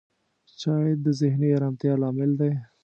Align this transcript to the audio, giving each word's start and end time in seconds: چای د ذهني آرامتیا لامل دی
چای 0.59 0.87
د 1.03 1.07
ذهني 1.19 1.49
آرامتیا 1.57 1.93
لامل 2.01 2.31
دی 2.39 2.51